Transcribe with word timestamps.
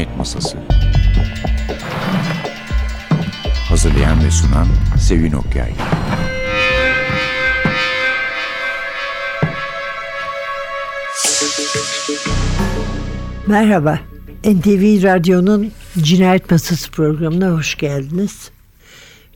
Cinayet 0.00 0.18
Masası. 0.18 0.58
Hazırlayan 3.68 4.24
ve 4.24 4.30
sunan 4.30 4.66
Sevin 4.98 5.32
Okyay. 5.32 5.72
Merhaba, 13.46 13.98
NTV 14.44 15.02
Radyo'nun 15.02 15.72
Cinayet 15.98 16.50
Masası 16.50 16.90
programına 16.90 17.50
hoş 17.50 17.74
geldiniz. 17.74 18.50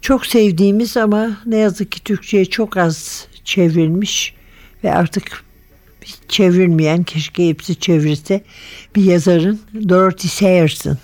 Çok 0.01 0.27
sevdiğimiz 0.27 0.97
ama 0.97 1.31
ne 1.47 1.57
yazık 1.57 1.93
ki 1.93 2.05
Türkçe'ye 2.05 2.45
çok 2.45 2.77
az 2.77 3.27
çevrilmiş 3.45 4.35
ve 4.85 4.95
artık 4.95 5.44
çevrilmeyen, 6.29 7.03
keşke 7.03 7.49
hepsi 7.49 7.77
çevirse 7.77 8.45
bir 8.97 9.05
yazarın 9.05 9.61
Dorothy 9.89 10.29
Sayers'ın 10.29 10.99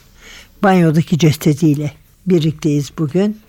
banyodaki 0.63 1.19
cesediyle 1.19 1.93
birlikteyiz 2.27 2.93
bugün. 2.99 3.41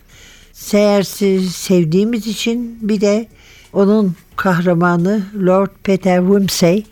Sayers'i 0.54 1.50
sevdiğimiz 1.50 2.28
için 2.28 2.80
bir 2.82 3.02
de 3.02 3.28
onun 3.74 4.16
kahramanı 4.36 5.24
Lord 5.46 5.72
Peter 5.84 6.20
Wimsey 6.20 6.86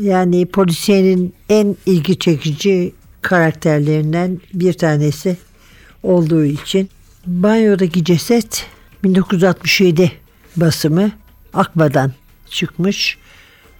yani 0.00 0.46
polisiyenin 0.46 1.34
en 1.48 1.76
ilgi 1.86 2.18
çekici 2.18 2.92
karakterlerinden 3.22 4.40
bir 4.54 4.72
tanesi 4.72 5.36
olduğu 6.02 6.44
için 6.44 6.88
banyodaki 7.26 8.04
ceset 8.04 8.66
1967 9.04 10.12
basımı 10.56 11.12
Akba'dan 11.54 12.12
çıkmış. 12.50 13.18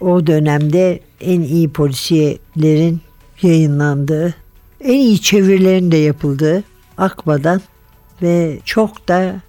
O 0.01 0.27
dönemde 0.27 1.01
en 1.21 1.41
iyi 1.41 1.69
polisiyelerin 1.69 3.01
yayınlandığı, 3.43 4.35
en 4.81 4.99
iyi 4.99 5.21
çevirilerin 5.21 5.93
de 5.93 5.97
yapıldığı 5.97 6.63
Akba'dan 6.99 7.61
ve 8.23 8.59
çok 8.65 9.09
da 9.09 9.41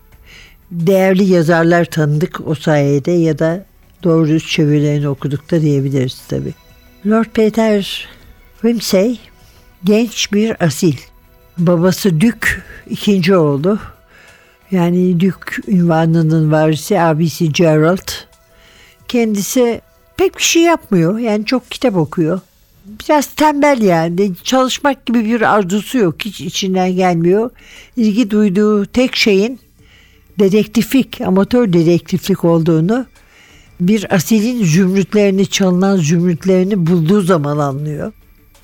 değerli 0.72 1.24
yazarlar 1.24 1.86
tanıdık 1.86 2.48
o 2.48 2.56
sayede 2.56 3.12
ya 3.12 3.40
da 3.40 3.66
doğru 4.04 4.28
düz 4.28 4.48
çevirilerini 4.48 5.08
okuduk 5.08 5.52
da 5.52 5.62
diyebiliriz 5.62 6.22
tabi. 6.28 6.54
Lord 7.06 7.26
Peter 7.26 8.08
Wimsey 8.62 9.20
genç 9.84 10.34
bir 10.34 10.64
asil. 10.64 10.96
Babası 11.58 12.22
Dük 12.22 12.64
ikinci 12.90 13.36
oğlu. 13.36 13.80
Yani 14.72 15.20
Dük 15.20 15.60
ünvanının 15.68 16.52
varisi 16.52 17.00
abisi 17.00 17.52
Gerald. 17.52 18.12
Kendisi 19.08 19.82
pek 20.18 20.38
bir 20.38 20.44
şey 20.44 20.62
yapmıyor. 20.62 21.20
Yani 21.20 21.46
çok 21.46 21.72
kitap 21.72 21.96
okuyor. 21.96 22.40
Biraz 22.86 23.28
tembel 23.28 23.82
yani. 23.82 24.32
Çalışmak 24.44 25.06
gibi 25.06 25.26
bir 25.26 25.42
arzusu 25.56 25.98
yok. 25.98 26.16
Hiç 26.26 26.42
içinden 26.42 26.96
gelmiyor. 26.96 27.50
İlgi 27.98 28.32
duyduğu 28.32 28.86
tek 28.86 29.16
şeyin 29.16 29.60
dedektiflik, 30.40 31.22
amatör 31.22 31.74
dedektiflik 31.74 32.46
olduğunu 32.46 33.06
bir 33.80 34.16
asilin 34.16 34.64
zümrütlerini, 34.64 35.48
çalınan 35.48 35.98
zümrütlerini 35.98 36.88
bulduğu 36.88 37.22
zaman 37.22 37.58
anlıyor. 37.58 38.14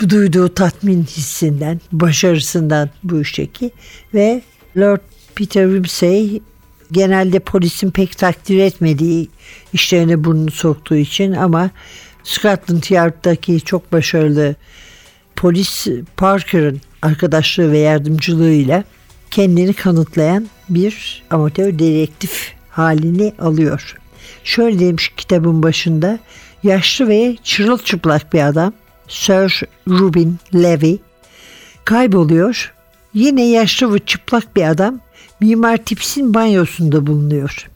Duyduğu 0.09 0.53
tatmin 0.53 1.03
hissinden, 1.03 1.81
başarısından 1.91 2.89
bu 3.03 3.21
işteki 3.21 3.71
ve 4.13 4.41
Lord 4.77 4.99
Peter 5.35 5.65
Wimsey 5.65 6.41
genelde 6.91 7.39
polisin 7.39 7.91
pek 7.91 8.17
takdir 8.17 8.59
etmediği 8.59 9.29
işlerine 9.73 10.23
burnunu 10.23 10.51
soktuğu 10.51 10.95
için 10.95 11.31
ama 11.31 11.69
Scotland 12.23 12.83
Yard'daki 12.89 13.61
çok 13.61 13.91
başarılı 13.91 14.55
polis 15.35 15.87
Parker'ın 16.17 16.81
arkadaşlığı 17.01 17.71
ve 17.71 17.77
yardımcılığıyla 17.77 18.83
kendini 19.31 19.73
kanıtlayan 19.73 20.47
bir 20.69 21.23
amatör 21.29 21.79
dedektif 21.79 22.53
halini 22.69 23.33
alıyor. 23.39 23.97
Şöyle 24.43 24.79
demiş 24.79 25.13
kitabın 25.17 25.63
başında 25.63 26.19
yaşlı 26.63 27.07
ve 27.07 27.37
çırılçıplak 27.43 28.33
bir 28.33 28.47
adam 28.47 28.73
Sir 29.07 29.63
Rubin 29.87 30.37
Levy 30.53 30.97
kayboluyor. 31.85 32.73
Yine 33.13 33.47
yaşlı 33.49 33.93
ve 33.93 33.99
çıplak 33.99 34.55
bir 34.55 34.63
adam 34.63 34.99
Mimar 35.41 35.77
Tips'in 35.77 36.33
banyosunda 36.33 37.07
bulunuyor. 37.07 37.69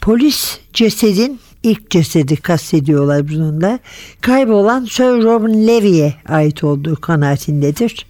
Polis 0.00 0.58
cesedin 0.72 1.40
ilk 1.62 1.90
cesedi 1.90 2.36
kastediyorlar 2.36 3.28
bununla. 3.28 3.78
Kaybolan 4.20 4.84
Sir 4.84 5.04
Robin 5.04 5.66
Levy'e 5.66 6.14
ait 6.28 6.64
olduğu 6.64 7.00
kanaatindedir. 7.00 8.06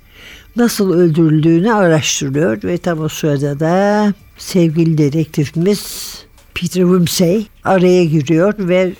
Nasıl 0.57 0.93
öldürüldüğünü 0.93 1.73
araştırıyor 1.73 2.65
ve 2.65 2.79
tam 2.79 3.01
o 3.01 3.09
sırada 3.09 3.61
da 3.61 4.15
sevgili 4.39 4.99
dedektifimiz 4.99 6.13
Peter 6.55 6.83
Wimsey 6.83 7.47
araya 7.65 8.05
giriyor 8.05 8.55
ve 8.59 8.93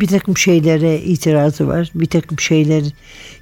bir 0.00 0.06
takım 0.06 0.36
şeylere 0.36 0.98
itirazı 1.00 1.68
var. 1.68 1.90
Bir 1.94 2.06
takım 2.06 2.40
şeyler 2.40 2.84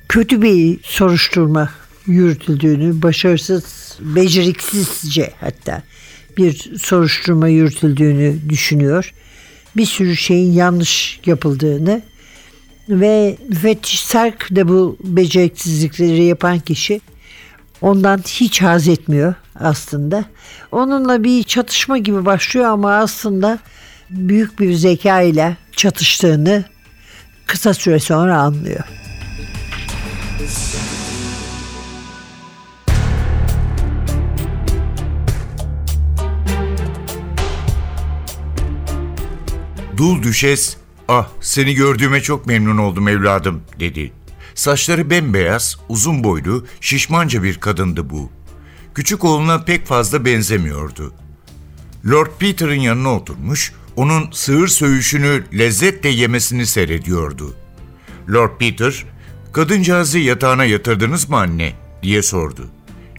kötü 0.08 0.42
bir 0.42 0.78
soruşturma 0.82 1.70
yürütüldüğünü, 2.06 3.02
başarısız, 3.02 3.98
beceriksizce 4.00 5.32
hatta 5.40 5.82
bir 6.38 6.78
soruşturma 6.78 7.48
yürütüldüğünü 7.48 8.36
düşünüyor. 8.48 9.12
Bir 9.76 9.86
sürü 9.86 10.16
şeyin 10.16 10.52
yanlış 10.52 11.20
yapıldığını 11.26 12.02
ve 12.88 13.36
müfettiş 13.48 14.00
Sark 14.02 14.56
da 14.56 14.68
bu 14.68 14.96
beceriksizlikleri 15.04 16.24
yapan 16.24 16.58
kişi 16.58 17.00
ondan 17.80 18.18
hiç 18.18 18.62
haz 18.62 18.88
etmiyor 18.88 19.34
aslında. 19.60 20.24
Onunla 20.72 21.24
bir 21.24 21.42
çatışma 21.42 21.98
gibi 21.98 22.24
başlıyor 22.24 22.66
ama 22.66 22.94
aslında 22.94 23.58
büyük 24.10 24.60
bir 24.60 24.74
zeka 24.74 25.20
ile 25.20 25.56
çatıştığını 25.76 26.64
kısa 27.46 27.74
süre 27.74 28.00
sonra 28.00 28.38
anlıyor. 28.38 28.84
Dul 39.98 40.22
düşes, 40.22 40.76
ah 41.08 41.28
seni 41.40 41.74
gördüğüme 41.74 42.20
çok 42.20 42.46
memnun 42.46 42.78
oldum 42.78 43.08
evladım 43.08 43.62
dedi. 43.80 44.12
Saçları 44.54 45.10
bembeyaz, 45.10 45.78
uzun 45.88 46.24
boylu, 46.24 46.66
şişmanca 46.80 47.42
bir 47.42 47.60
kadındı 47.60 48.10
bu. 48.10 48.30
Küçük 48.94 49.24
oğluna 49.24 49.64
pek 49.64 49.86
fazla 49.86 50.24
benzemiyordu. 50.24 51.12
Lord 52.06 52.30
Peter'ın 52.38 52.80
yanına 52.80 53.14
oturmuş, 53.14 53.72
onun 53.96 54.30
sığır 54.32 54.68
söğüşünü 54.68 55.44
lezzetle 55.58 56.08
yemesini 56.08 56.66
seyrediyordu. 56.66 57.54
Lord 58.28 58.58
Peter, 58.58 59.04
kadıncağızı 59.52 60.18
yatağına 60.18 60.64
yatırdınız 60.64 61.28
mı 61.28 61.36
anne? 61.36 61.72
diye 62.02 62.22
sordu. 62.22 62.70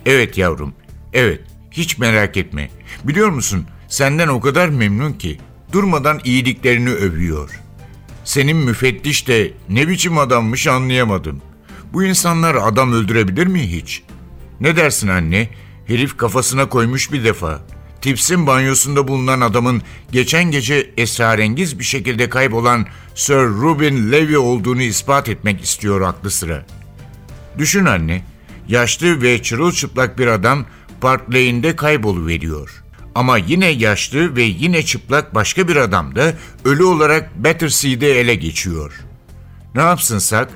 Evet 0.06 0.38
yavrum, 0.38 0.74
evet, 1.14 1.42
hiç 1.72 1.98
merak 1.98 2.38
etme. 2.38 2.70
Biliyor 3.04 3.30
musun, 3.30 3.66
senden 3.88 4.28
o 4.28 4.42
kadar 4.42 4.70
memnun 4.70 5.14
ki, 5.14 5.40
durmadan 5.72 6.20
iyiliklerini 6.24 6.90
övüyor. 6.90 7.60
Senin 8.24 8.58
müfettiş 8.58 9.28
de 9.28 9.54
ne 9.70 9.88
biçim 9.88 10.18
adammış 10.18 10.68
anlayamadım. 10.68 11.42
Bu 11.94 12.04
insanlar 12.04 12.56
adam 12.56 12.94
öldürebilir 12.94 13.48
mi 13.48 13.72
hiç? 13.72 14.04
Ne 14.60 14.76
dersin 14.76 15.08
anne? 15.08 15.50
Herif 15.88 16.18
kafasına 16.18 16.70
koymuş 16.70 17.12
bir 17.12 17.24
defa. 17.24 17.62
Tips'in 18.02 18.48
banyosunda 18.48 19.08
bulunan 19.08 19.42
adamın 19.42 19.82
geçen 20.12 20.52
gece 20.52 20.92
esrarengiz 20.98 21.80
bir 21.80 21.84
şekilde 21.84 22.30
kaybolan 22.30 22.86
Sir 23.16 23.36
Rubin 23.36 24.12
Levy 24.12 24.38
olduğunu 24.38 24.82
ispat 24.82 25.30
etmek 25.30 25.64
istiyor 25.64 26.02
aklı 26.02 26.32
sıra. 26.32 26.66
Düşün 27.58 27.86
anne, 27.86 28.24
yaşlı 28.68 29.22
ve 29.22 29.42
çırılçıplak 29.42 30.20
bir 30.20 30.28
adam 30.28 30.66
Park 31.02 31.30
Lane'de 31.30 31.76
kayboluveriyor. 31.76 32.84
Ama 33.16 33.38
yine 33.38 33.68
yaşlı 33.68 34.36
ve 34.36 34.44
yine 34.44 34.86
çıplak 34.86 35.36
başka 35.36 35.68
bir 35.68 35.76
adam 35.76 36.16
da 36.16 36.34
ölü 36.66 36.84
olarak 36.84 37.44
Battersea'de 37.44 38.20
ele 38.20 38.36
geçiyor. 38.36 39.02
Ne 39.76 39.82
yapsınsak 39.82 40.50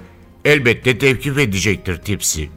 elbette 0.46 0.98
tevkif 0.98 1.38
edecektir 1.38 1.98
Tips'i. 1.98 2.50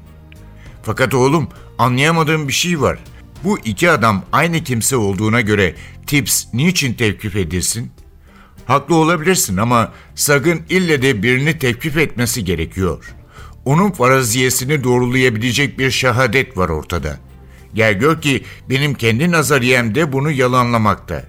Fakat 0.83 1.15
oğlum 1.15 1.49
anlayamadığım 1.79 2.49
bir 2.49 2.53
şey 2.53 2.81
var. 2.81 2.99
Bu 3.45 3.59
iki 3.59 3.91
adam 3.91 4.25
aynı 4.33 4.65
kimse 4.65 4.97
olduğuna 4.97 5.41
göre 5.41 5.75
Tips 6.07 6.45
niçin 6.53 6.95
tevkif 6.95 7.37
edilsin? 7.37 7.91
Haklı 8.67 8.95
olabilirsin 8.95 9.57
ama 9.57 9.93
Sag'ın 10.15 10.63
ille 10.69 11.03
de 11.03 11.23
birini 11.23 11.59
tevkif 11.59 11.97
etmesi 11.97 12.45
gerekiyor. 12.45 13.15
Onun 13.65 13.91
faraziyesini 13.91 14.85
doğrulayabilecek 14.85 15.79
bir 15.79 15.91
şehadet 15.91 16.57
var 16.57 16.69
ortada. 16.69 17.19
Gel 17.77 17.95
gör 17.95 18.21
ki 18.21 18.45
benim 18.71 18.95
kendi 18.95 19.31
nazariyem 19.31 19.95
de 19.95 20.13
bunu 20.13 20.31
yalanlamakta. 20.31 21.25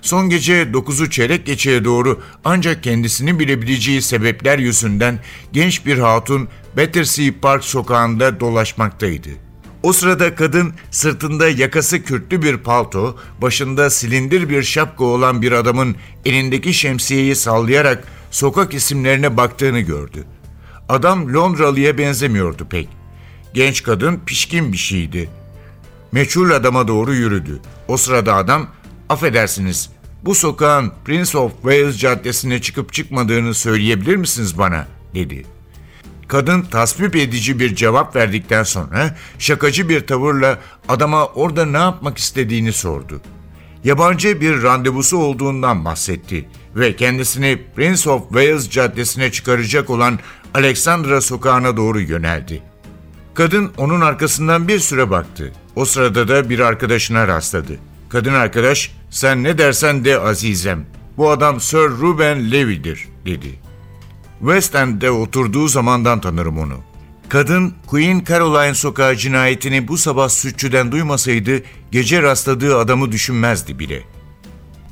Son 0.00 0.30
gece 0.30 0.62
9'u 0.62 1.10
çeyrek 1.10 1.46
geçeye 1.46 1.84
doğru 1.84 2.22
ancak 2.44 2.82
kendisini 2.82 3.38
bilebileceği 3.38 4.02
sebepler 4.02 4.58
yüzünden 4.58 5.18
genç 5.52 5.86
bir 5.86 5.98
hatun 5.98 6.48
Battersea 6.76 7.32
Park 7.42 7.64
sokağında 7.64 8.40
dolaşmaktaydı. 8.40 9.28
O 9.82 9.92
sırada 9.92 10.34
kadın 10.34 10.72
sırtında 10.90 11.48
yakası 11.48 12.02
kürklü 12.02 12.42
bir 12.42 12.56
palto, 12.56 13.16
başında 13.42 13.90
silindir 13.90 14.48
bir 14.48 14.62
şapka 14.62 15.04
olan 15.04 15.42
bir 15.42 15.52
adamın 15.52 15.96
elindeki 16.24 16.74
şemsiyeyi 16.74 17.36
sallayarak 17.36 18.04
sokak 18.30 18.74
isimlerine 18.74 19.36
baktığını 19.36 19.80
gördü. 19.80 20.24
Adam 20.88 21.34
Londralı'ya 21.34 21.98
benzemiyordu 21.98 22.66
pek. 22.70 22.88
Genç 23.54 23.82
kadın 23.82 24.20
pişkin 24.26 24.72
bir 24.72 24.78
şeydi. 24.78 25.28
Meçhul 26.12 26.50
adama 26.50 26.88
doğru 26.88 27.14
yürüdü. 27.14 27.60
O 27.88 27.96
sırada 27.96 28.34
adam, 28.34 28.68
affedersiniz, 29.08 29.90
bu 30.24 30.34
sokağın 30.34 30.92
Prince 31.04 31.38
of 31.38 31.52
Wales 31.52 31.96
caddesine 31.96 32.60
çıkıp 32.60 32.92
çıkmadığını 32.92 33.54
söyleyebilir 33.54 34.16
misiniz 34.16 34.58
bana, 34.58 34.86
dedi. 35.14 35.46
Kadın 36.28 36.62
tasvip 36.62 37.16
edici 37.16 37.60
bir 37.60 37.74
cevap 37.74 38.16
verdikten 38.16 38.62
sonra 38.62 39.16
şakacı 39.38 39.88
bir 39.88 40.06
tavırla 40.06 40.58
adama 40.88 41.26
orada 41.26 41.66
ne 41.66 41.76
yapmak 41.76 42.18
istediğini 42.18 42.72
sordu. 42.72 43.20
Yabancı 43.84 44.40
bir 44.40 44.62
randevusu 44.62 45.16
olduğundan 45.16 45.84
bahsetti 45.84 46.48
ve 46.76 46.96
kendisini 46.96 47.62
Prince 47.76 48.10
of 48.10 48.22
Wales 48.28 48.70
caddesine 48.70 49.32
çıkaracak 49.32 49.90
olan 49.90 50.18
Alexandra 50.54 51.20
sokağına 51.20 51.76
doğru 51.76 52.00
yöneldi. 52.00 52.62
Kadın 53.34 53.72
onun 53.76 54.00
arkasından 54.00 54.68
bir 54.68 54.78
süre 54.78 55.10
baktı. 55.10 55.52
O 55.76 55.84
sırada 55.84 56.28
da 56.28 56.50
bir 56.50 56.58
arkadaşına 56.58 57.28
rastladı. 57.28 57.78
Kadın 58.08 58.34
arkadaş, 58.34 58.92
sen 59.10 59.42
ne 59.42 59.58
dersen 59.58 60.04
de 60.04 60.18
azizem. 60.18 60.86
Bu 61.16 61.30
adam 61.30 61.60
Sir 61.60 61.78
Ruben 61.78 62.52
Levy'dir, 62.52 63.08
dedi. 63.26 63.60
West 64.40 64.74
End'de 64.74 65.10
oturduğu 65.10 65.68
zamandan 65.68 66.20
tanırım 66.20 66.58
onu. 66.58 66.76
Kadın, 67.28 67.74
Queen 67.86 68.24
Caroline 68.28 68.74
sokağı 68.74 69.16
cinayetini 69.16 69.88
bu 69.88 69.98
sabah 69.98 70.28
sütçüden 70.28 70.92
duymasaydı 70.92 71.62
gece 71.92 72.22
rastladığı 72.22 72.78
adamı 72.78 73.12
düşünmezdi 73.12 73.78
bile. 73.78 74.02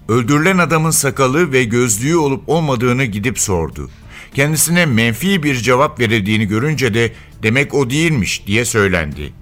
Öldürülen 0.09 0.59
adamın 0.59 0.91
sakalı 0.91 1.53
ve 1.53 1.65
gözlüğü 1.65 2.17
olup 2.17 2.49
olmadığını 2.49 3.05
gidip 3.05 3.38
sordu. 3.38 3.91
Kendisine 4.35 4.87
menfi 4.87 5.43
bir 5.43 5.55
cevap 5.55 6.00
verildiğini 6.00 6.47
görünce 6.47 6.94
de 6.94 7.12
demek 7.43 7.75
o 7.75 7.91
değilmiş 7.91 8.47
diye 8.47 8.65
söylendi. 8.65 9.33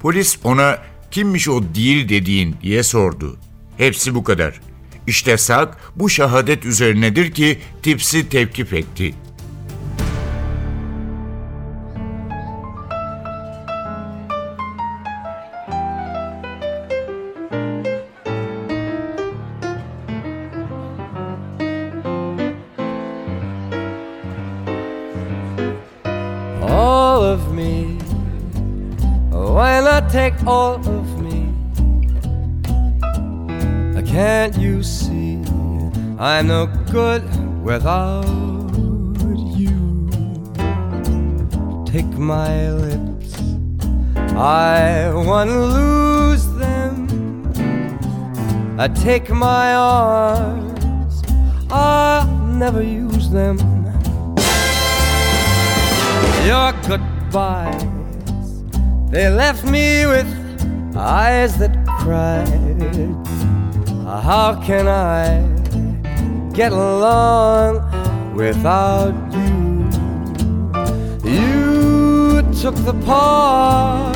Polis 0.00 0.38
ona 0.44 0.78
kimmiş 1.10 1.48
o 1.48 1.62
değil 1.74 2.08
dediğin 2.08 2.56
diye 2.62 2.82
sordu. 2.82 3.36
Hepsi 3.76 4.14
bu 4.14 4.24
kadar. 4.24 4.60
İşte 5.06 5.36
sak 5.36 5.92
bu 5.96 6.08
şahadet 6.08 6.64
üzerinedir 6.64 7.30
ki 7.30 7.58
tipsi 7.82 8.28
tevkif 8.28 8.72
etti. 8.72 9.14
Not 29.82 30.10
take 30.10 30.34
all 30.46 30.74
of 30.74 31.20
me? 31.20 31.52
Can't 34.06 34.56
you 34.56 34.82
see 34.82 35.36
I'm 36.18 36.48
no 36.48 36.66
good 36.90 37.22
without 37.62 38.24
you? 39.56 40.08
Take 41.86 42.12
my 42.18 42.72
lips, 42.72 43.40
I 44.36 45.10
wanna 45.14 45.60
lose 45.78 46.46
them. 46.54 47.08
I 48.78 48.88
take 48.88 49.30
my 49.30 49.74
arms, 49.74 51.22
I'll 51.70 52.26
never 52.62 52.82
use 52.82 53.30
them 53.30 53.56
your 56.46 56.72
goodbyes. 56.88 57.89
They 59.10 59.28
left 59.28 59.64
me 59.64 60.06
with 60.06 60.26
eyes 60.96 61.58
that 61.58 61.74
cried. 61.98 62.46
How 64.06 64.60
can 64.64 64.86
I 64.86 65.42
get 66.52 66.70
along 66.70 67.82
without 68.34 69.14
you? 69.32 69.90
You 71.28 72.42
took 72.62 72.76
the 72.84 72.94
part 73.04 74.14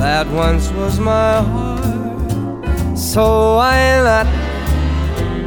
that 0.00 0.26
once 0.32 0.72
was 0.72 0.98
my 0.98 1.40
heart. 1.42 2.98
So 2.98 3.56
why 3.58 4.00
not 4.02 4.26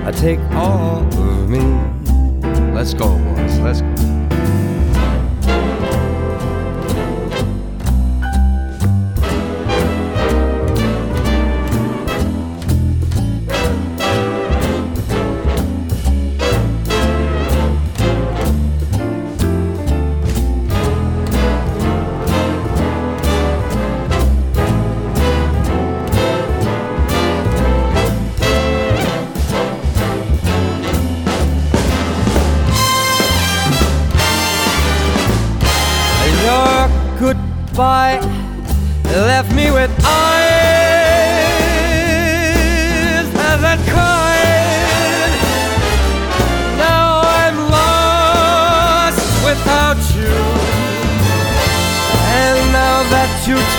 I 0.07 0.11
take 0.11 0.39
all 0.51 1.03
of 1.03 1.49
me? 1.49 1.59
Let's 2.73 2.93
go, 2.93 3.17
boys. 3.17 3.59
Let's 3.59 3.81
go. 3.81 3.88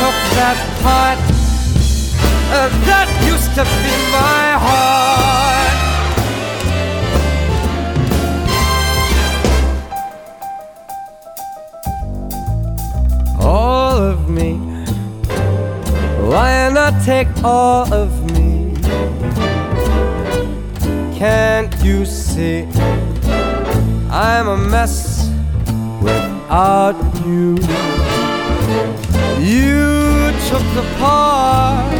Took 0.01 0.19
that 0.41 0.59
part 0.83 1.19
uh, 2.57 2.69
that 2.89 3.09
used 3.33 3.53
to 3.55 3.65
be 3.83 3.95
my 4.11 4.47
heart. 4.65 5.41
all 13.43 13.97
of 13.97 14.31
me. 14.31 14.53
Why 16.31 16.71
not 16.73 16.95
take 17.05 17.29
all 17.43 17.93
of 17.93 18.11
me? 18.33 18.75
Can't 21.19 21.75
you 21.85 22.07
see 22.07 22.67
I'm 24.11 24.47
a 24.49 24.57
mess 24.57 25.29
without 26.01 26.97
you? 27.27 27.59
You 29.41 29.80
the 30.81 30.95
part 30.99 31.91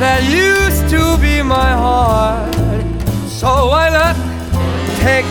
that 0.00 0.20
used 0.24 0.84
to 0.90 1.02
be 1.22 1.42
my 1.42 1.70
heart. 1.84 2.54
So 3.28 3.68
why 3.68 3.88
not 3.90 4.16
take 5.00 5.26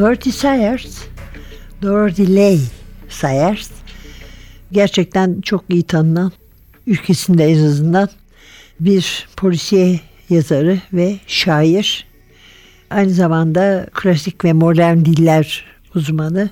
Dorothy 0.00 0.32
Sayers, 0.32 1.04
Dorothy 1.82 2.36
Lay 2.36 2.58
Sayers 3.08 3.70
gerçekten 4.72 5.40
çok 5.40 5.64
iyi 5.68 5.82
tanınan, 5.82 6.32
ülkesinde 6.86 7.44
en 7.44 7.64
azından 7.64 8.08
bir 8.80 9.28
polisiye 9.36 10.00
yazarı 10.30 10.78
ve 10.92 11.16
şair. 11.26 12.06
Aynı 12.90 13.10
zamanda 13.10 13.86
klasik 13.94 14.44
ve 14.44 14.52
modern 14.52 15.04
diller 15.04 15.64
uzmanı. 15.94 16.50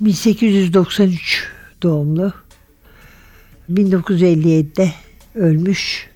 1893 0.00 1.48
doğumlu. 1.82 2.32
1957'de 3.72 4.92
ölmüş. 5.34 6.10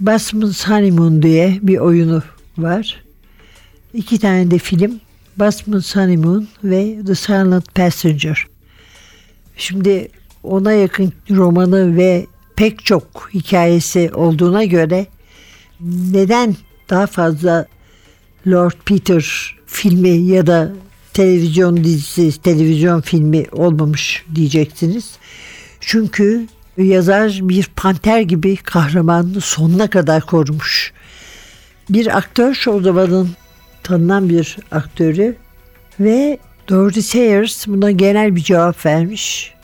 Basman's 0.00 0.68
Honeymoon 0.68 1.22
diye 1.22 1.58
bir 1.62 1.78
oyunu 1.78 2.22
var. 2.58 3.04
İki 3.94 4.18
tane 4.18 4.50
de 4.50 4.58
film. 4.58 5.00
Basman's 5.36 5.96
Honeymoon 5.96 6.48
ve 6.64 6.98
The 7.06 7.14
Silent 7.14 7.74
Passenger. 7.74 8.46
Şimdi 9.56 10.08
ona 10.42 10.72
yakın 10.72 11.12
romanı 11.30 11.96
ve 11.96 12.26
pek 12.56 12.84
çok 12.84 13.30
hikayesi 13.34 14.10
olduğuna 14.14 14.64
göre 14.64 15.06
neden 16.12 16.56
daha 16.90 17.06
fazla 17.06 17.66
Lord 18.46 18.74
Peter 18.84 19.54
filmi 19.66 20.08
ya 20.08 20.46
da 20.46 20.72
televizyon 21.12 21.84
dizisi, 21.84 22.42
televizyon 22.42 23.00
filmi 23.00 23.44
olmamış 23.52 24.24
diyeceksiniz. 24.34 25.10
Çünkü 25.80 26.46
yazar 26.78 27.38
bir 27.42 27.70
panter 27.76 28.20
gibi 28.20 28.56
kahramanını 28.56 29.40
sonuna 29.40 29.90
kadar 29.90 30.26
korumuş. 30.26 30.92
Bir 31.90 32.16
aktör 32.16 32.64
o 32.66 32.80
zamanın 32.80 33.30
tanınan 33.82 34.28
bir 34.28 34.56
aktörü 34.70 35.36
ve 36.00 36.38
Dorothy 36.68 37.02
Sayers 37.02 37.66
buna 37.66 37.90
genel 37.90 38.36
bir 38.36 38.40
cevap 38.40 38.86
vermiş. 38.86 39.54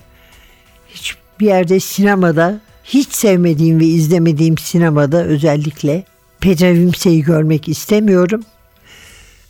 Hiçbir 0.88 1.46
yerde 1.46 1.80
sinemada 1.80 2.60
hiç 2.84 3.08
sevmediğim 3.08 3.80
ve 3.80 3.84
izlemediğim 3.84 4.58
sinemada 4.58 5.24
özellikle 5.24 6.04
Petra 6.40 6.72
Vimse'yi 6.72 7.22
görmek 7.22 7.68
istemiyorum. 7.68 8.42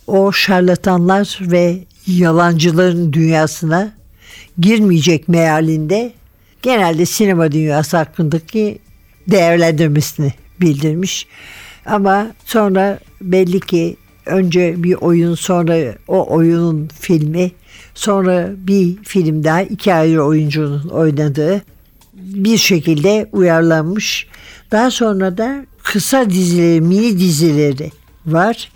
O 0.06 0.32
şarlatanlar 0.32 1.38
ve 1.40 1.78
yalancıların 2.06 3.12
dünyasına 3.12 3.92
girmeyecek 4.58 5.28
mealinde 5.28 6.12
genelde 6.62 7.06
sinema 7.06 7.52
dünyası 7.52 7.96
hakkındaki 7.96 8.78
değerlendirmesini 9.26 10.32
bildirmiş. 10.60 11.26
Ama 11.86 12.26
sonra 12.44 12.98
belli 13.20 13.60
ki 13.60 13.96
önce 14.28 14.74
bir 14.82 14.94
oyun 14.94 15.34
sonra 15.34 15.94
o 16.08 16.34
oyunun 16.34 16.88
filmi 17.00 17.52
sonra 17.94 18.50
bir 18.56 18.96
film 19.02 19.44
daha 19.44 19.62
iki 19.62 19.94
ayrı 19.94 20.24
oyuncunun 20.24 20.88
oynadığı 20.88 21.62
bir 22.14 22.58
şekilde 22.58 23.28
uyarlanmış. 23.32 24.26
Daha 24.70 24.90
sonra 24.90 25.38
da 25.38 25.66
kısa 25.82 26.30
dizileri, 26.30 26.80
mini 26.80 27.18
dizileri 27.18 27.90
var. 28.26 28.72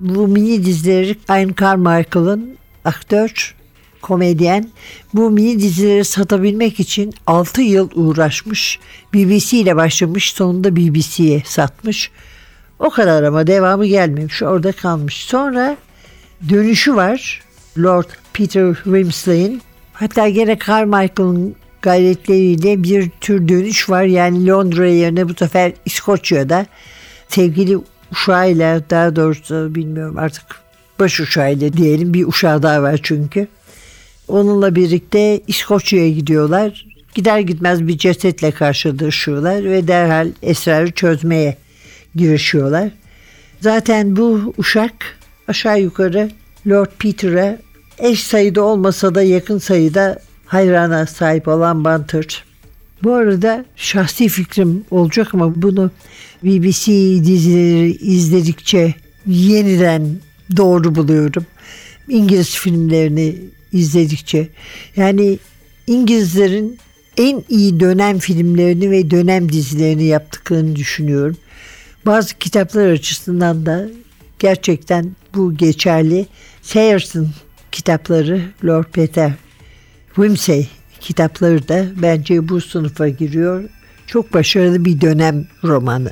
Bu 0.00 0.28
mini 0.28 0.64
dizileri 0.64 1.16
Ian 1.28 1.54
Carmichael'ın 1.60 2.56
aktör, 2.84 3.54
komedyen 4.02 4.70
bu 5.14 5.30
mini 5.30 5.60
dizileri 5.60 6.04
satabilmek 6.04 6.80
için 6.80 7.14
6 7.26 7.62
yıl 7.62 7.90
uğraşmış. 7.94 8.78
BBC 9.14 9.56
ile 9.56 9.76
başlamış 9.76 10.32
sonunda 10.32 10.76
BBC'ye 10.76 11.42
satmış. 11.46 12.10
O 12.80 12.90
kadar 12.90 13.22
ama 13.22 13.46
devamı 13.46 13.86
gelmemiş 13.86 14.42
orada 14.42 14.72
kalmış. 14.72 15.24
Sonra 15.24 15.76
dönüşü 16.48 16.96
var 16.96 17.42
Lord 17.78 18.08
Peter 18.32 18.74
Wimsley'in. 18.74 19.62
Hatta 19.92 20.28
gene 20.28 20.58
Carmichael'ın 20.66 21.54
gayretleriyle 21.82 22.82
bir 22.82 23.10
tür 23.20 23.48
dönüş 23.48 23.90
var. 23.90 24.02
Yani 24.02 24.46
Londra 24.46 24.86
yerine 24.86 25.28
bu 25.28 25.34
sefer 25.34 25.72
İskoçya'da 25.84 26.66
sevgili 27.28 27.78
uşağıyla 28.12 28.90
daha 28.90 29.16
doğrusu 29.16 29.74
bilmiyorum 29.74 30.18
artık 30.18 30.44
baş 31.00 31.20
uşağıyla 31.20 31.72
diyelim 31.72 32.14
bir 32.14 32.26
uşağı 32.26 32.62
daha 32.62 32.82
var 32.82 33.00
çünkü. 33.02 33.48
Onunla 34.28 34.74
birlikte 34.74 35.40
İskoçya'ya 35.46 36.10
gidiyorlar. 36.10 36.86
Gider 37.14 37.38
gitmez 37.38 37.88
bir 37.88 37.98
cesetle 37.98 38.50
karşılaşıyorlar 38.50 39.64
ve 39.64 39.88
derhal 39.88 40.28
esrarı 40.42 40.90
çözmeye 40.90 41.56
girişiyorlar. 42.14 42.90
Zaten 43.60 44.16
bu 44.16 44.54
uşak 44.58 44.94
aşağı 45.48 45.80
yukarı 45.80 46.30
Lord 46.66 46.90
Peter'a 46.98 47.58
eş 47.98 48.22
sayıda 48.22 48.62
olmasa 48.62 49.14
da 49.14 49.22
yakın 49.22 49.58
sayıda 49.58 50.18
hayrana 50.46 51.06
sahip 51.06 51.48
olan 51.48 51.84
Banter. 51.84 52.44
Bu 53.02 53.12
arada 53.12 53.64
şahsi 53.76 54.28
fikrim 54.28 54.84
olacak 54.90 55.34
ama 55.34 55.62
bunu 55.62 55.90
BBC 56.42 56.92
dizileri 57.24 57.90
izledikçe 57.90 58.94
yeniden 59.26 60.06
doğru 60.56 60.94
buluyorum. 60.94 61.46
İngiliz 62.08 62.50
filmlerini 62.50 63.36
izledikçe. 63.72 64.48
Yani 64.96 65.38
İngilizlerin 65.86 66.78
en 67.16 67.44
iyi 67.48 67.80
dönem 67.80 68.18
filmlerini 68.18 68.90
ve 68.90 69.10
dönem 69.10 69.52
dizilerini 69.52 70.04
yaptıklarını 70.04 70.76
düşünüyorum. 70.76 71.36
Bazı 72.06 72.38
kitaplar 72.38 72.90
açısından 72.90 73.66
da 73.66 73.86
gerçekten 74.38 75.16
bu 75.34 75.56
geçerli. 75.56 76.26
Sayers'ın 76.62 77.30
kitapları 77.72 78.42
Lord 78.64 78.84
Peter 78.84 79.32
Wimsey 80.14 80.68
kitapları 81.00 81.68
da 81.68 81.86
bence 82.02 82.48
bu 82.48 82.60
sınıfa 82.60 83.08
giriyor. 83.08 83.64
Çok 84.06 84.34
başarılı 84.34 84.84
bir 84.84 85.00
dönem 85.00 85.46
romanı. 85.64 86.10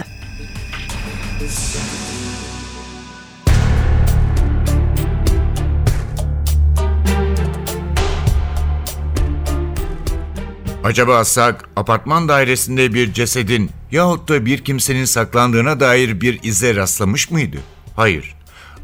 Acaba 10.85 11.25
Sak 11.25 11.69
apartman 11.77 12.29
dairesinde 12.29 12.95
bir 12.95 13.13
cesedin 13.13 13.71
yahut 13.93 14.29
da 14.29 14.47
bir 14.47 14.65
kimsenin 14.65 15.05
saklandığına 15.05 15.81
dair 15.81 16.21
bir 16.21 16.41
ize 16.43 16.77
rastlamış 16.77 17.31
mıydı? 17.31 17.59
Hayır. 17.97 18.35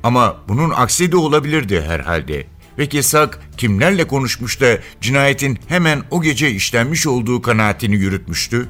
Ama 0.02 0.36
bunun 0.48 0.70
aksi 0.70 1.12
de 1.12 1.16
olabilirdi 1.16 1.82
herhalde. 1.82 2.46
Peki 2.76 3.02
Sak 3.02 3.40
kimlerle 3.56 4.06
konuşmuş 4.06 4.60
da 4.60 4.78
cinayetin 5.00 5.58
hemen 5.68 6.02
o 6.10 6.22
gece 6.22 6.50
işlenmiş 6.50 7.06
olduğu 7.06 7.42
kanaatini 7.42 7.94
yürütmüştü? 7.94 8.68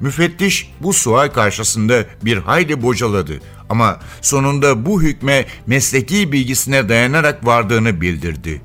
Müfettiş 0.00 0.72
bu 0.80 0.92
sual 0.92 1.28
karşısında 1.28 2.04
bir 2.24 2.36
hayli 2.36 2.82
bocaladı 2.82 3.40
ama 3.68 4.00
sonunda 4.20 4.86
bu 4.86 5.02
hükme 5.02 5.46
mesleki 5.66 6.32
bilgisine 6.32 6.88
dayanarak 6.88 7.46
vardığını 7.46 8.00
bildirdi. 8.00 8.62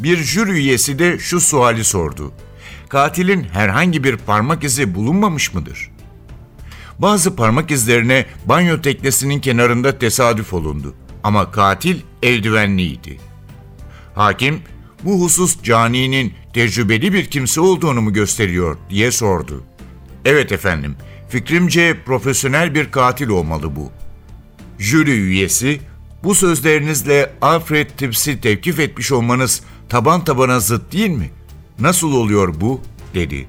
Bir 0.00 0.16
jüri 0.16 0.50
üyesi 0.50 0.98
de 0.98 1.18
şu 1.18 1.40
suali 1.40 1.84
sordu. 1.84 2.32
Katilin 2.88 3.44
herhangi 3.44 4.04
bir 4.04 4.16
parmak 4.16 4.64
izi 4.64 4.94
bulunmamış 4.94 5.54
mıdır? 5.54 5.90
Bazı 7.02 7.36
parmak 7.36 7.70
izlerine 7.70 8.26
banyo 8.46 8.80
teknesinin 8.80 9.40
kenarında 9.40 9.98
tesadüf 9.98 10.52
olundu 10.52 10.94
ama 11.22 11.50
katil 11.50 12.00
eldivenliydi. 12.22 13.20
Hakim, 14.14 14.60
bu 15.04 15.20
husus 15.20 15.62
caninin 15.62 16.34
tecrübeli 16.52 17.12
bir 17.12 17.24
kimse 17.24 17.60
olduğunu 17.60 18.00
mu 18.00 18.12
gösteriyor 18.12 18.76
diye 18.90 19.10
sordu. 19.10 19.64
Evet 20.24 20.52
efendim, 20.52 20.96
fikrimce 21.28 21.96
profesyonel 22.06 22.74
bir 22.74 22.90
katil 22.90 23.28
olmalı 23.28 23.76
bu. 23.76 23.90
Jüri 24.78 25.10
üyesi, 25.10 25.80
bu 26.24 26.34
sözlerinizle 26.34 27.32
Alfred 27.42 27.90
Tibbs'i 27.96 28.40
tevkif 28.40 28.80
etmiş 28.80 29.12
olmanız 29.12 29.62
taban 29.88 30.24
tabana 30.24 30.60
zıt 30.60 30.92
değil 30.92 31.10
mi? 31.10 31.30
Nasıl 31.78 32.12
oluyor 32.12 32.60
bu? 32.60 32.80
dedi. 33.14 33.46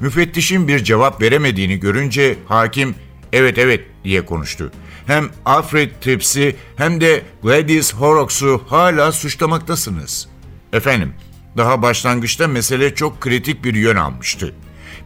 Müfettişin 0.00 0.68
bir 0.68 0.84
cevap 0.84 1.22
veremediğini 1.22 1.80
görünce 1.80 2.36
hakim 2.48 2.94
evet 3.32 3.58
evet 3.58 3.80
diye 4.04 4.24
konuştu. 4.24 4.72
Hem 5.06 5.30
Alfred 5.44 5.90
Tibbs'i 6.00 6.56
hem 6.76 7.00
de 7.00 7.22
Gladys 7.42 7.94
Horrocks'u 7.94 8.62
hala 8.68 9.12
suçlamaktasınız. 9.12 10.28
Efendim, 10.72 11.12
daha 11.56 11.82
başlangıçta 11.82 12.48
mesele 12.48 12.94
çok 12.94 13.20
kritik 13.20 13.64
bir 13.64 13.74
yön 13.74 13.96
almıştı. 13.96 14.54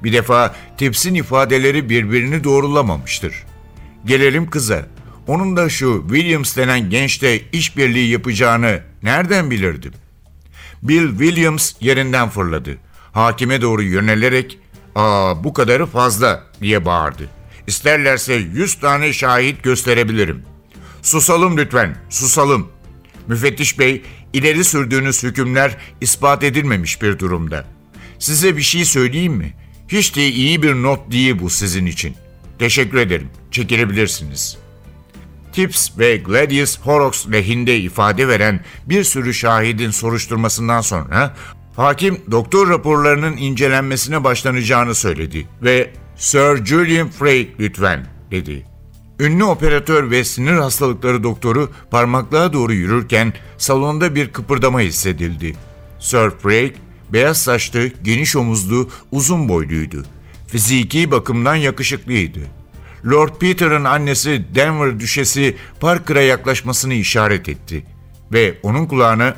Bir 0.04 0.12
defa 0.12 0.54
Tibbs'in 0.78 1.14
ifadeleri 1.14 1.88
birbirini 1.90 2.44
doğrulamamıştır. 2.44 3.44
Gelelim 4.04 4.50
kıza. 4.50 4.86
Onun 5.26 5.56
da 5.56 5.68
şu 5.68 6.04
Williams 6.08 6.56
denen 6.56 6.90
gençle 6.90 7.50
işbirliği 7.50 8.10
yapacağını 8.10 8.80
nereden 9.02 9.50
bilirdim? 9.50 9.92
Bill 10.82 11.08
Williams 11.10 11.72
yerinden 11.80 12.28
fırladı. 12.28 12.78
Hakime 13.12 13.62
doğru 13.62 13.82
yönelerek 13.82 14.58
''Aa 14.98 15.44
bu 15.44 15.52
kadarı 15.52 15.86
fazla'' 15.86 16.44
diye 16.60 16.84
bağırdı. 16.84 17.28
İsterlerse 17.66 18.34
yüz 18.34 18.74
tane 18.74 19.12
şahit 19.12 19.62
gösterebilirim. 19.62 20.42
Susalım 21.02 21.56
lütfen, 21.56 21.96
susalım. 22.10 22.68
Müfettiş 23.26 23.78
bey, 23.78 24.02
ileri 24.32 24.64
sürdüğünüz 24.64 25.22
hükümler 25.22 25.76
ispat 26.00 26.44
edilmemiş 26.44 27.02
bir 27.02 27.18
durumda. 27.18 27.64
Size 28.18 28.56
bir 28.56 28.62
şey 28.62 28.84
söyleyeyim 28.84 29.32
mi? 29.32 29.54
Hiç 29.88 30.16
de 30.16 30.28
iyi 30.28 30.62
bir 30.62 30.74
not 30.74 31.12
değil 31.12 31.38
bu 31.40 31.50
sizin 31.50 31.86
için. 31.86 32.16
Teşekkür 32.58 32.98
ederim, 32.98 33.28
çekilebilirsiniz.'' 33.50 34.68
Tips 35.52 35.98
ve 35.98 36.16
Gladius 36.16 36.80
Horrocks 36.80 37.26
lehinde 37.32 37.78
ifade 37.78 38.28
veren 38.28 38.60
bir 38.86 39.04
sürü 39.04 39.34
şahidin 39.34 39.90
soruşturmasından 39.90 40.80
sonra 40.80 41.34
Hakim 41.78 42.20
doktor 42.30 42.68
raporlarının 42.68 43.36
incelenmesine 43.36 44.24
başlanacağını 44.24 44.94
söyledi 44.94 45.48
ve 45.62 45.90
Sir 46.16 46.64
Julian 46.64 47.10
Frey 47.10 47.54
lütfen 47.60 48.06
dedi. 48.30 48.66
Ünlü 49.20 49.44
operatör 49.44 50.10
ve 50.10 50.24
sinir 50.24 50.52
hastalıkları 50.52 51.22
doktoru 51.22 51.70
parmaklığa 51.90 52.52
doğru 52.52 52.72
yürürken 52.72 53.32
salonda 53.58 54.14
bir 54.14 54.28
kıpırdama 54.28 54.80
hissedildi. 54.80 55.56
Sir 55.98 56.30
Frey 56.30 56.72
beyaz 57.12 57.42
saçlı, 57.42 57.90
geniş 58.02 58.36
omuzlu, 58.36 58.88
uzun 59.12 59.48
boyluydu. 59.48 60.04
Fiziki 60.46 61.10
bakımdan 61.10 61.54
yakışıklıydı. 61.54 62.40
Lord 63.06 63.38
Peter'ın 63.40 63.84
annesi 63.84 64.44
Denver 64.54 65.00
düşesi 65.00 65.56
Parker'a 65.80 66.22
yaklaşmasını 66.22 66.94
işaret 66.94 67.48
etti 67.48 67.84
ve 68.32 68.58
onun 68.62 68.86
kulağına 68.86 69.36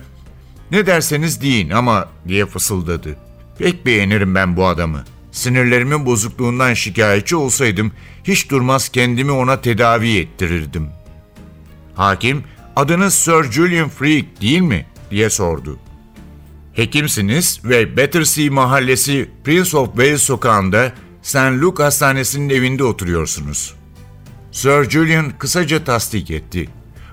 ne 0.73 0.87
derseniz 0.87 1.43
deyin 1.43 1.71
ama 1.71 2.09
diye 2.29 2.47
fısıldadı. 2.47 3.17
Pek 3.59 3.87
beğenirim 3.87 4.35
ben 4.35 4.57
bu 4.57 4.67
adamı. 4.67 5.05
Sinirlerimin 5.33 6.07
bozukluğundan 6.07 6.75
şikayetçi 6.75 7.37
olsaydım 7.37 7.93
hiç 8.25 8.51
durmaz 8.51 8.89
kendimi 8.89 9.33
ona 9.33 9.61
tedavi 9.61 10.19
ettirirdim. 10.19 10.89
Hakim, 11.95 12.45
adınız 12.77 13.15
Sir 13.15 13.53
Julian 13.53 13.89
Freak 13.89 14.41
değil 14.41 14.61
mi? 14.61 14.87
diye 15.11 15.31
sordu. 15.31 15.79
Hekimsiniz 16.73 17.61
ve 17.65 17.97
Battersea 17.97 18.53
Mahallesi 18.53 19.31
Prince 19.45 19.77
of 19.77 19.89
Wales 19.89 20.23
sokağında 20.23 20.93
St. 21.23 21.37
Luke 21.37 21.83
Hastanesi'nin 21.83 22.49
evinde 22.49 22.85
oturuyorsunuz. 22.85 23.75
Sir 24.53 24.91
Julian 24.91 25.33
kısaca 25.39 25.85
tasdik 25.85 26.31
etti. 26.31 26.69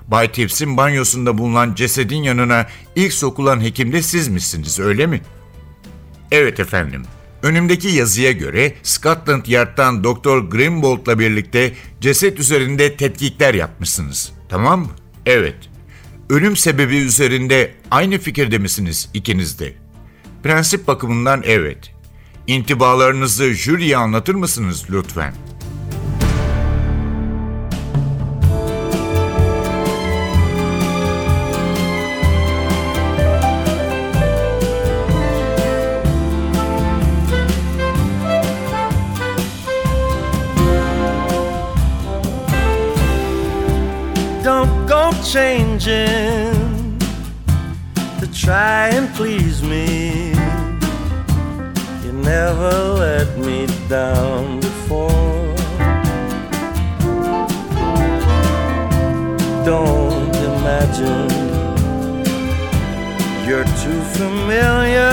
Bay 0.08 0.32
Tips'in 0.32 0.76
banyosunda 0.76 1.38
bulunan 1.38 1.74
cesedin 1.74 2.22
yanına 2.22 2.66
ilk 2.96 3.12
sokulan 3.12 3.60
hekim 3.60 3.92
de 3.92 4.02
siz 4.02 4.28
misiniz 4.28 4.80
öyle 4.80 5.06
mi? 5.06 5.20
Evet 6.30 6.60
efendim. 6.60 7.02
Önümdeki 7.42 7.88
yazıya 7.88 8.32
göre 8.32 8.74
Scotland 8.82 9.46
Yard'dan 9.46 10.04
Doktor 10.04 10.50
Grimbold'la 10.50 11.18
birlikte 11.18 11.74
ceset 12.00 12.40
üzerinde 12.40 12.96
tetkikler 12.96 13.54
yapmışsınız. 13.54 14.32
Tamam 14.48 14.80
mı? 14.80 14.90
Evet. 15.26 15.56
Ölüm 16.30 16.56
sebebi 16.56 16.96
üzerinde 16.96 17.74
aynı 17.90 18.18
fikirde 18.18 18.58
misiniz 18.58 19.08
ikiniz 19.14 19.58
de? 19.58 19.72
Prensip 20.42 20.86
bakımından 20.86 21.42
evet. 21.46 21.94
İntibalarınızı 22.46 23.54
jüriye 23.54 23.96
anlatır 23.96 24.34
mısınız 24.34 24.84
lütfen? 24.90 25.34
Changing 45.32 46.98
to 48.18 48.26
try 48.32 48.88
and 48.88 49.14
please 49.14 49.62
me. 49.62 50.30
You 52.02 52.12
never 52.12 52.72
let 53.04 53.38
me 53.38 53.66
down 53.88 54.60
before. 54.60 55.54
Don't 59.66 60.34
imagine 60.50 61.28
you're 63.46 63.68
too 63.84 64.00
familiar, 64.16 65.12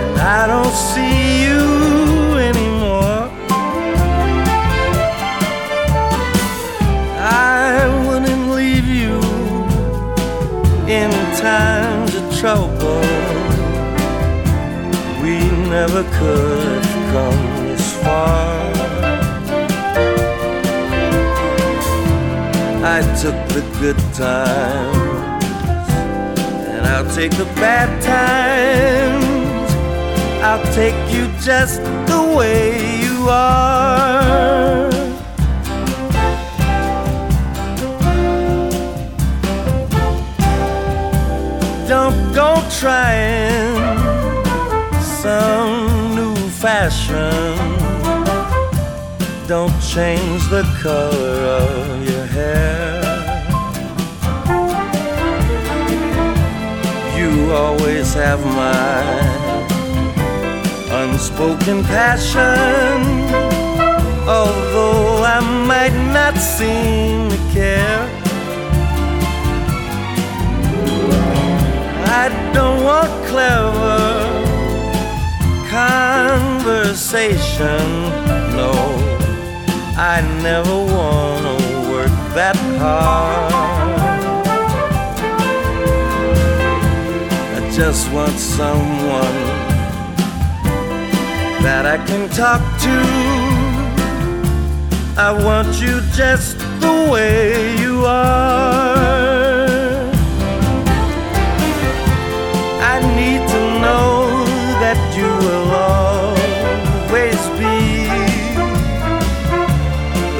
and 0.00 0.18
I 0.20 0.46
don't 0.46 0.74
see 0.92 1.25
never 15.96 16.18
could 16.18 16.84
have 16.84 17.12
come 17.12 17.66
this 17.66 17.92
far. 18.02 18.72
I 22.84 23.00
took 23.22 23.38
the 23.54 23.62
good 23.80 23.98
times, 24.14 25.42
and 26.68 26.86
I'll 26.86 27.10
take 27.14 27.32
the 27.32 27.46
bad 27.56 27.88
times. 28.02 29.70
I'll 30.42 30.74
take 30.74 30.98
you 31.14 31.28
just 31.40 31.80
the 32.10 32.34
way 32.36 33.00
you 33.02 33.28
are. 33.30 34.90
Don't 41.88 42.34
go 42.34 42.62
trying 42.80 43.65
Don't 49.48 49.76
change 49.80 50.48
the 50.50 50.62
color 50.80 51.38
of 51.58 52.08
your 52.08 52.26
hair. 52.26 53.02
You 57.18 57.52
always 57.52 58.14
have 58.14 58.38
my 58.46 59.02
unspoken 61.02 61.82
passion. 61.82 63.02
Although 64.28 65.24
I 65.24 65.40
might 65.66 65.96
not 66.12 66.36
seem 66.38 67.30
to 67.30 67.38
care. 67.52 68.08
I 72.22 72.28
don't 72.54 72.84
want 72.84 73.10
clever 73.26 74.16
conversation. 76.66 77.78
No, 78.58 78.72
I 79.96 80.20
never 80.42 80.76
want 80.94 81.60
to 81.60 81.90
work 81.92 82.16
that 82.34 82.56
hard. 82.80 83.52
I 87.54 87.70
just 87.70 88.10
want 88.12 88.32
someone 88.32 89.38
that 91.62 91.86
I 91.86 91.98
can 92.04 92.28
talk 92.30 92.60
to. 92.86 92.96
I 95.20 95.30
want 95.44 95.80
you 95.80 96.00
just 96.16 96.58
the 96.80 97.08
way 97.12 97.78
you 97.78 98.04
are. 98.06 99.35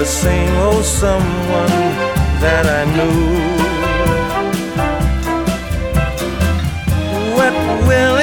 The 0.07 0.13
same 0.13 0.57
old 0.59 0.85
someone 0.85 1.77
that 2.45 2.65
I 2.79 2.83
knew. 2.95 3.19
What 7.37 7.55
will 7.89 8.16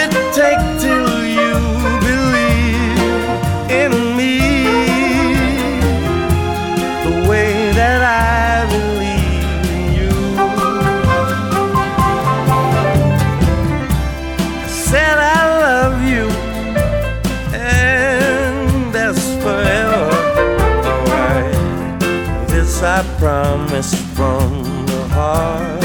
promise 23.53 23.93
from 24.15 24.63
the 24.87 25.01
heart. 25.09 25.81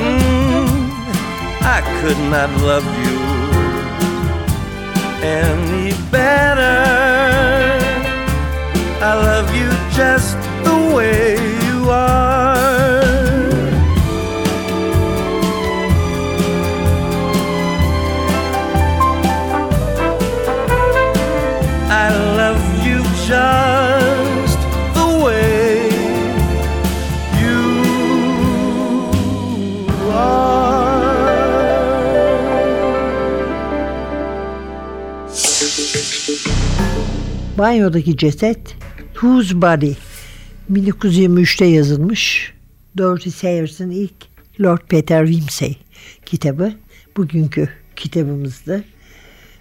Mm, 0.00 0.68
I 1.76 1.78
could 2.00 2.20
not 2.34 2.50
love 2.68 2.86
you 3.04 3.18
any 5.22 5.92
better. 6.10 6.80
I 9.10 9.12
love 9.28 9.48
you 9.60 9.68
just 9.94 10.36
the 10.64 10.94
way 10.96 11.36
you 11.66 11.90
are. 11.90 12.33
Banyodaki 37.64 38.16
ceset 38.16 38.76
Whose 39.14 39.62
Body 39.62 39.92
1923'te 40.72 41.64
yazılmış. 41.64 42.52
Dorothy 42.98 43.30
Sayers'ın 43.30 43.90
ilk 43.90 44.14
Lord 44.60 44.80
Peter 44.88 45.26
Wimsey 45.26 45.76
kitabı. 46.26 46.72
Bugünkü 47.16 47.68
kitabımızdı. 47.96 48.84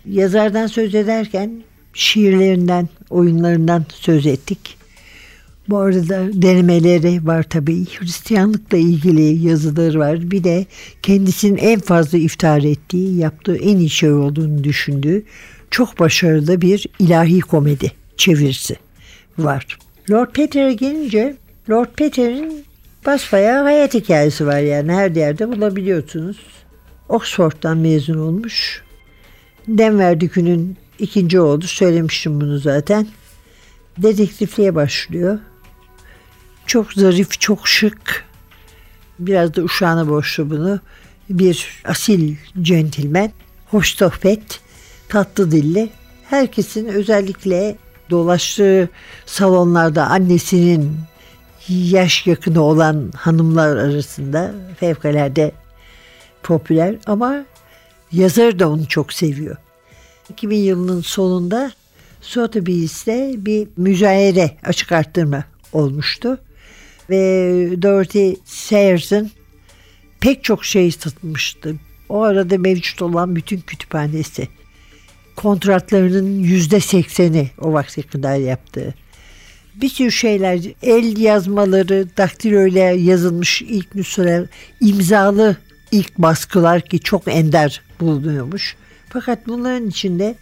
Yazardan 0.05 0.67
söz 0.67 0.95
ederken 0.95 1.63
şiirlerinden, 1.93 2.89
oyunlarından 3.09 3.85
söz 3.89 4.25
ettik. 4.25 4.77
Bu 5.69 5.77
arada 5.77 6.41
denemeleri 6.41 7.27
var 7.27 7.43
tabii. 7.43 7.85
Hristiyanlıkla 7.85 8.77
ilgili 8.77 9.47
yazıları 9.47 9.99
var. 9.99 10.31
Bir 10.31 10.43
de 10.43 10.65
kendisinin 11.01 11.57
en 11.57 11.79
fazla 11.79 12.17
iftihar 12.17 12.63
ettiği, 12.63 13.17
yaptığı 13.17 13.55
en 13.55 13.77
iyi 13.77 13.89
şey 13.89 14.11
olduğunu 14.11 14.63
düşündüğü 14.63 15.23
çok 15.73 15.99
başarılı 15.99 16.61
bir 16.61 16.85
ilahi 16.99 17.39
komedi 17.39 17.91
çevirisi 18.17 18.75
var. 19.37 19.77
Lord 20.11 20.31
Peter'e 20.31 20.73
gelince 20.73 21.37
Lord 21.69 21.87
Peter'in 21.95 22.65
basbayağı 23.05 23.63
hayat 23.63 23.93
hikayesi 23.93 24.47
var 24.47 24.59
yani 24.59 24.91
her 24.91 25.11
yerde 25.11 25.47
bulabiliyorsunuz. 25.47 26.37
Oxford'dan 27.09 27.77
mezun 27.77 28.17
olmuş. 28.17 28.83
Denver 29.67 30.19
Dükü'nün 30.19 30.77
ikinci 30.99 31.39
oğlu 31.39 31.67
söylemiştim 31.67 32.41
bunu 32.41 32.57
zaten. 32.59 33.07
Dedektifliğe 33.97 34.75
başlıyor. 34.75 35.39
Çok 36.65 36.93
zarif, 36.93 37.39
çok 37.39 37.67
şık. 37.67 38.25
Biraz 39.19 39.55
da 39.55 39.61
uşağına 39.61 40.09
borçlu 40.09 40.49
bunu. 40.49 40.79
Bir 41.29 41.81
asil 41.85 42.35
centilmen, 42.61 43.31
hoş 43.71 43.95
sohbet, 43.95 44.62
tatlı 45.09 45.51
dilli. 45.51 45.89
Herkesin 46.29 46.87
özellikle 46.87 47.75
dolaştığı 48.09 48.89
salonlarda 49.25 50.07
annesinin 50.07 50.97
yaş 51.69 52.27
yakını 52.27 52.61
olan 52.61 53.11
hanımlar 53.15 53.77
arasında 53.77 54.51
fevkalade 54.79 55.51
popüler 56.43 56.95
ama 57.05 57.45
yazar 58.11 58.59
da 58.59 58.69
onu 58.69 58.87
çok 58.87 59.13
seviyor. 59.13 59.57
2000 60.29 60.57
yılının 60.57 61.01
sonunda 61.01 61.71
Sotheby's'te 62.21 63.33
bir 63.37 63.67
müzayede 63.77 64.51
açık 64.63 64.91
arttırma 64.91 65.43
olmuştu. 65.73 66.39
Ve 67.09 67.17
Dorothy 67.81 68.35
Sayers'ın 68.45 69.31
pek 70.19 70.43
çok 70.43 70.65
şey 70.65 70.91
satılmıştı. 70.91 71.75
O 72.09 72.21
arada 72.21 72.57
mevcut 72.57 73.01
olan 73.01 73.35
bütün 73.35 73.59
kütüphanesi. 73.59 74.47
Kontratlarının 75.35 76.39
yüzde 76.39 76.79
sekseni 76.79 77.49
o 77.61 77.73
vakte 77.73 78.01
kadar 78.01 78.35
yaptığı. 78.35 78.93
Bir 79.75 79.89
sürü 79.89 80.11
şeyler, 80.11 80.59
el 80.83 81.17
yazmaları, 81.17 82.17
daktiloyla 82.17 82.91
yazılmış 82.91 83.61
ilk 83.61 83.95
nüshalar, 83.95 84.45
imzalı 84.81 85.57
ilk 85.91 86.17
baskılar 86.17 86.81
ki 86.81 86.99
çok 86.99 87.27
ender 87.27 87.81
bulunuyormuş. 87.99 88.75
Fakat 89.09 89.47
bunların 89.47 89.87
içinde 89.87 90.35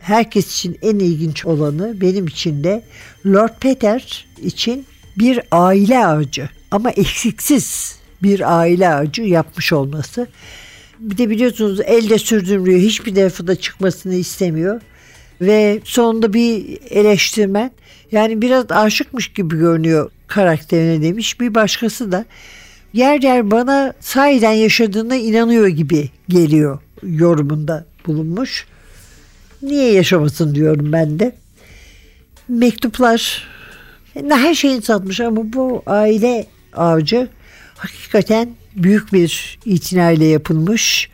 herkes 0.00 0.54
için 0.54 0.78
en 0.82 0.98
ilginç 0.98 1.46
olanı 1.46 2.00
benim 2.00 2.26
için 2.26 2.64
de 2.64 2.82
Lord 3.26 3.58
Peter 3.60 4.26
için 4.42 4.86
bir 5.16 5.40
aile 5.50 6.06
ağacı 6.06 6.48
ama 6.70 6.90
eksiksiz 6.90 7.98
bir 8.22 8.58
aile 8.58 8.88
ağacı 8.88 9.22
yapmış 9.22 9.72
olması. 9.72 10.28
Bir 10.98 11.18
de 11.18 11.30
biliyorsunuz 11.30 11.80
elde 11.80 12.18
sürdürülüyor. 12.18 12.80
Hiçbir 12.80 13.16
defada 13.16 13.56
çıkmasını 13.56 14.14
istemiyor. 14.14 14.80
Ve 15.40 15.80
sonunda 15.84 16.32
bir 16.32 16.78
eleştirmen 16.90 17.70
yani 18.12 18.42
biraz 18.42 18.70
aşıkmış 18.70 19.32
gibi 19.32 19.58
görünüyor 19.58 20.10
karakterine 20.26 21.02
demiş. 21.02 21.40
Bir 21.40 21.54
başkası 21.54 22.12
da 22.12 22.24
yer 22.92 23.22
yer 23.22 23.50
bana 23.50 23.94
sahiden 24.00 24.52
yaşadığına 24.52 25.16
inanıyor 25.16 25.66
gibi 25.66 26.10
geliyor 26.28 26.78
yorumunda 27.02 27.86
bulunmuş. 28.06 28.66
Niye 29.62 29.92
yaşamasın 29.92 30.54
diyorum 30.54 30.92
ben 30.92 31.18
de. 31.18 31.32
Mektuplar 32.48 33.48
her 34.28 34.54
şeyini 34.54 34.82
satmış 34.82 35.20
ama 35.20 35.52
bu 35.52 35.82
aile 35.86 36.46
ağacı 36.72 37.28
hakikaten 37.76 38.48
büyük 38.82 39.12
bir 39.12 39.58
itinayla 39.64 40.26
yapılmış. 40.26 41.10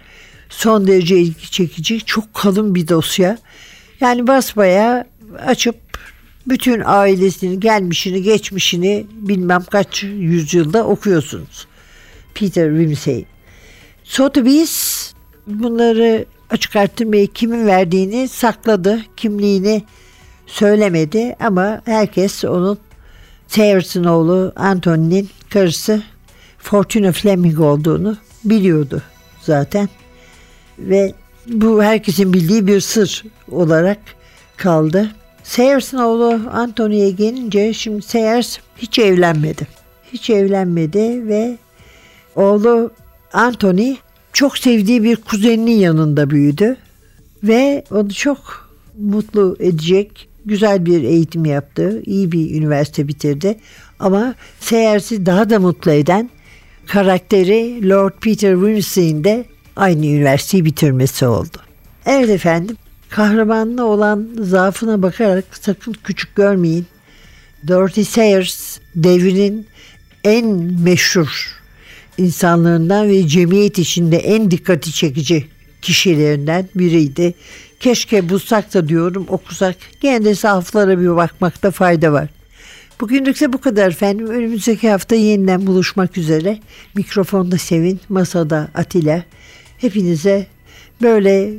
Son 0.49 0.87
derece 0.87 1.19
ilgi 1.19 1.51
çekici, 1.51 2.01
çok 2.01 2.35
kalın 2.35 2.75
bir 2.75 2.89
dosya. 2.89 3.39
Yani 4.01 4.27
basbaya 4.27 5.07
açıp 5.47 5.77
bütün 6.47 6.83
ailesinin 6.85 7.61
gelmişini, 7.61 8.23
geçmişini 8.23 9.07
bilmem 9.11 9.65
kaç 9.71 10.03
yüzyılda 10.03 10.87
okuyorsunuz. 10.87 11.67
Peter 12.35 12.71
Wimsey. 12.71 13.25
Sotheby's 14.05 15.13
bunları 15.47 16.25
açık 16.51 16.77
arttırmayı 16.77 17.27
kimin 17.27 17.67
verdiğini 17.67 18.29
sakladı. 18.29 19.03
Kimliğini 19.17 19.83
söylemedi 20.47 21.37
ama 21.41 21.83
herkes 21.85 22.45
onun 22.45 22.79
Sayers'ın 23.47 24.05
oğlu 24.05 24.53
Anthony'nin 24.57 25.29
karısı 25.51 26.03
Fortuna 26.65 27.13
Fleming 27.13 27.61
olduğunu 27.61 28.17
biliyordu 28.45 29.03
zaten. 29.41 29.89
Ve 30.79 31.15
bu 31.47 31.83
herkesin 31.83 32.33
bildiği 32.33 32.67
bir 32.67 32.81
sır 32.81 33.25
olarak 33.51 33.99
kaldı. 34.57 35.11
Sayers'ın 35.43 35.99
oğlu 35.99 36.41
Anthony'ye 36.53 37.11
gelince 37.11 37.73
şimdi 37.73 38.03
Sayers 38.03 38.59
hiç 38.77 38.99
evlenmedi. 38.99 39.67
Hiç 40.13 40.31
evlenmedi 40.31 41.29
ve 41.29 41.59
oğlu 42.37 42.91
Anthony 43.33 43.97
çok 44.33 44.59
sevdiği 44.59 45.03
bir 45.03 45.17
kuzeninin 45.17 45.79
yanında 45.79 46.31
büyüdü 46.31 46.77
ve 47.43 47.85
onu 47.91 48.13
çok 48.13 48.71
mutlu 48.99 49.57
edecek 49.61 50.29
güzel 50.45 50.87
bir 50.87 51.03
eğitim 51.03 51.45
yaptı. 51.45 52.03
iyi 52.07 52.33
bir 52.33 52.55
üniversite 52.55 53.09
bitirdi. 53.09 53.59
Ama 53.99 54.35
Sayers'i 54.61 55.27
daha 55.27 55.51
da 55.51 55.59
mutlu 55.59 55.91
eden 55.91 56.31
karakteri 56.87 57.89
Lord 57.89 58.13
Peter 58.21 58.55
Wimsey'in 58.55 59.25
de 59.25 59.45
aynı 59.77 60.07
üniversiteyi 60.07 60.65
bitirmesi 60.65 61.27
oldu. 61.27 61.59
Evet 62.07 62.31
efendim 62.31 62.77
kahramanına 63.11 63.85
olan 63.85 64.29
zaafına 64.41 65.03
bakarak 65.03 65.45
sakın 65.61 65.95
küçük 66.05 66.37
görmeyin. 66.37 66.87
Dorothy 67.69 68.05
Sayers 68.05 68.79
devrinin 68.95 69.67
en 70.25 70.47
meşhur 70.85 71.61
insanlarından 72.19 73.09
ve 73.09 73.29
cemiyet 73.29 73.79
içinde 73.79 74.17
en 74.17 74.51
dikkati 74.51 74.93
çekici 74.93 75.47
kişilerinden 75.83 76.69
biriydi. 76.75 77.35
Keşke 77.81 78.29
bulsak 78.29 78.75
da 78.75 78.89
diyorum 78.89 79.27
okusak. 79.29 79.77
Gene 80.01 80.25
de 80.25 80.35
sahaflara 80.35 81.01
bir 81.01 81.17
bakmakta 81.17 81.71
fayda 81.71 82.13
var. 82.13 82.29
Bugünlükse 83.01 83.53
bu 83.53 83.61
kadar 83.61 83.89
efendim. 83.89 84.27
Önümüzdeki 84.27 84.91
hafta 84.91 85.15
yeniden 85.15 85.67
buluşmak 85.67 86.19
üzere. 86.19 86.59
Mikrofonda 86.95 87.59
Sevin, 87.59 88.01
masada 88.09 88.69
Atilla. 88.75 89.23
Hepinize 89.79 90.47
böyle 91.03 91.51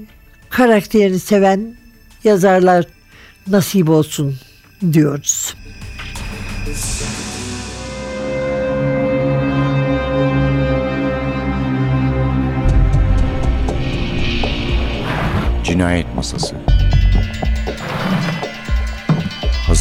karakterini 0.49 1.19
seven 1.19 1.75
yazarlar 2.23 2.85
nasip 3.47 3.89
olsun 3.89 4.35
diyoruz. 4.93 5.55
Cinayet 15.63 16.15
Masası 16.15 16.64